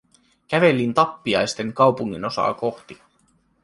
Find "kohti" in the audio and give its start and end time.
2.53-3.01